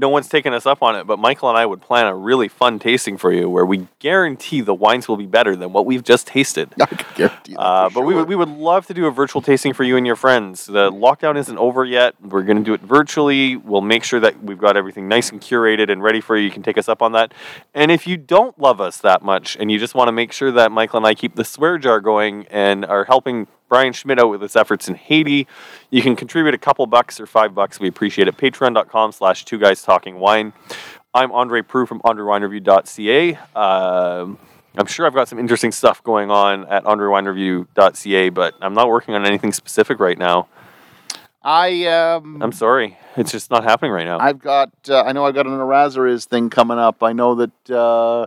[0.00, 2.46] No one's taken us up on it, but Michael and I would plan a really
[2.46, 6.04] fun tasting for you where we guarantee the wines will be better than what we've
[6.04, 6.72] just tasted.
[6.80, 8.20] I can guarantee that Uh, for but we sure.
[8.20, 10.66] would, we would love to do a virtual tasting for you and your friends.
[10.66, 12.14] The lockdown isn't over yet.
[12.22, 13.56] We're going to do it virtually.
[13.56, 16.44] We'll make sure that we've got everything nice and curated and ready for you.
[16.44, 17.34] You can take us up on that.
[17.74, 20.52] And if you don't love us that much and you just want to make sure
[20.52, 24.30] that Michael and I keep the swear jar going and are helping Brian Schmidt out
[24.30, 25.46] with his efforts in Haiti,
[25.90, 27.78] you can contribute a couple bucks or five bucks.
[27.78, 28.36] We appreciate it.
[28.36, 30.52] Patreon.com slash two guys talking wine.
[31.14, 33.34] I'm Andre Proulx from AndreWineReview.ca.
[33.54, 34.38] Um,
[34.76, 39.14] I'm sure I've got some interesting stuff going on at AndreWineReview.ca, but I'm not working
[39.14, 40.48] on anything specific right now.
[41.42, 42.98] I um, I'm sorry.
[43.16, 44.18] It's just not happening right now.
[44.18, 47.02] I've got uh, I know I've got an Erasmus thing coming up.
[47.02, 48.26] I know that uh,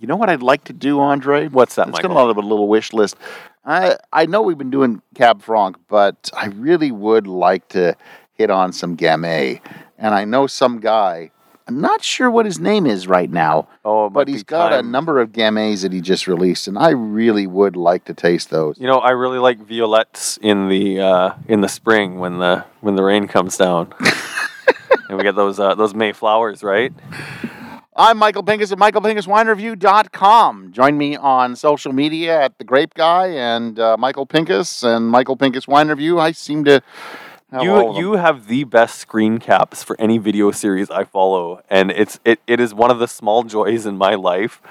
[0.00, 1.48] you know what I'd like to do, Andre.
[1.48, 2.30] What's that, It's got a Michael?
[2.30, 3.16] a little wish list.
[3.64, 7.96] I I know we've been doing Cab Franc, but I really would like to
[8.34, 9.60] hit on some Gamay.
[9.98, 11.30] And I know some guy.
[11.68, 15.20] I'm not sure what his name is right now, oh, but he's got a number
[15.20, 18.76] of Gamays that he just released, and I really would like to taste those.
[18.76, 22.96] You know, I really like violettes in the uh, in the spring when the when
[22.96, 23.94] the rain comes down,
[25.08, 26.92] and we get those uh, those May flowers, right?
[28.00, 30.72] I'm Michael Pinkus at michaelpinkuswinereview.com.
[30.72, 35.36] Join me on social media at The Grape Guy and uh, Michael Pinkus and Michael
[35.36, 36.18] Pinkus Wine Review.
[36.18, 36.80] I seem to
[37.60, 42.18] You you have the best screen caps for any video series I follow, and it's
[42.24, 44.62] it, it is one of the small joys in my life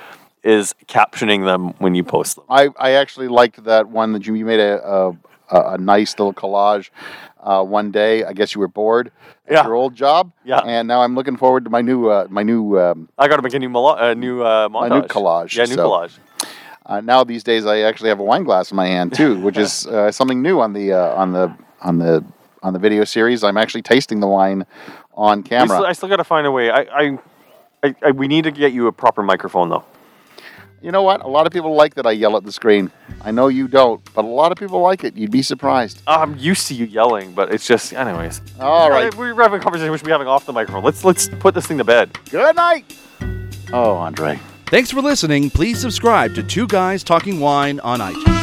[0.42, 2.46] is captioning them when you post them.
[2.50, 5.16] I, I actually liked that one that you, you made a, a,
[5.52, 6.90] a, a nice little collage
[7.42, 8.24] uh, one day.
[8.24, 9.12] I guess you were bored
[9.48, 9.64] at Yeah.
[9.66, 10.32] your old job.
[10.44, 10.60] Yeah.
[10.60, 13.42] And now I'm looking forward to my new uh, my new um, I got to
[13.42, 14.90] make a new molo- uh, new uh, montage.
[15.02, 16.18] new collage, Yeah, new so- collage.
[16.86, 19.58] uh, now these days I actually have a wine glass in my hand too, which
[19.58, 22.24] is uh, something new on the uh, on the on the
[22.64, 23.44] on the video series.
[23.44, 24.66] I'm actually tasting the wine
[25.14, 25.78] on camera.
[25.78, 26.70] still, I still got to find a way.
[26.70, 27.20] I, I,
[27.84, 29.84] I, I, we need to get you a proper microphone though.
[30.82, 31.22] You know what?
[31.22, 32.90] A lot of people like that I yell at the screen.
[33.22, 35.18] I know you don't, but a lot of people like it.
[35.18, 36.02] You'd be surprised.
[36.08, 38.40] I'm used to you yelling, but it's just, anyways.
[38.62, 39.14] All right.
[39.14, 40.84] We're having a conversation we should be having off the microphone.
[40.84, 42.18] Let's let's put this thing to bed.
[42.30, 42.96] Good night.
[43.74, 44.40] Oh, Andre.
[44.68, 45.50] Thanks for listening.
[45.50, 48.40] Please subscribe to Two Guys Talking Wine on iTunes.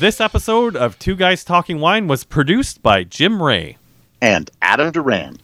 [0.00, 3.78] This episode of Two Guys Talking Wine was produced by Jim Ray.
[4.20, 5.38] And Adam Duran.